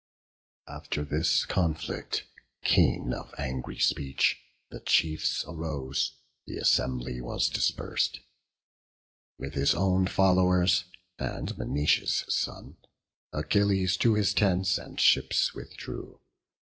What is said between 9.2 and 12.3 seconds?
With his own followers, and Menoetius'